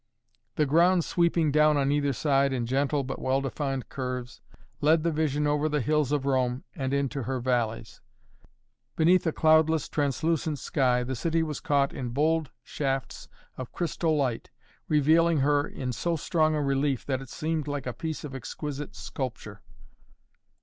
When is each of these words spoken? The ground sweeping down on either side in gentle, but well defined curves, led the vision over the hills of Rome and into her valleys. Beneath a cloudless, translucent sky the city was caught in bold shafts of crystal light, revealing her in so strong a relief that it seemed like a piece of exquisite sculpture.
The 0.55 0.65
ground 0.65 1.05
sweeping 1.05 1.51
down 1.51 1.77
on 1.77 1.91
either 1.91 2.11
side 2.11 2.53
in 2.53 2.65
gentle, 2.65 3.03
but 3.03 3.21
well 3.21 3.39
defined 3.39 3.87
curves, 3.89 4.41
led 4.81 5.03
the 5.03 5.11
vision 5.11 5.45
over 5.45 5.69
the 5.69 5.79
hills 5.79 6.11
of 6.11 6.25
Rome 6.25 6.63
and 6.75 6.91
into 6.91 7.21
her 7.21 7.39
valleys. 7.39 8.01
Beneath 8.95 9.27
a 9.27 9.31
cloudless, 9.31 9.87
translucent 9.87 10.57
sky 10.57 11.03
the 11.03 11.15
city 11.15 11.43
was 11.43 11.59
caught 11.59 11.93
in 11.93 12.09
bold 12.09 12.49
shafts 12.63 13.27
of 13.57 13.71
crystal 13.71 14.15
light, 14.17 14.49
revealing 14.87 15.41
her 15.41 15.67
in 15.67 15.91
so 15.93 16.15
strong 16.15 16.55
a 16.55 16.63
relief 16.63 17.05
that 17.05 17.21
it 17.21 17.29
seemed 17.29 17.67
like 17.67 17.85
a 17.85 17.93
piece 17.93 18.23
of 18.23 18.33
exquisite 18.33 18.95
sculpture. 18.95 19.61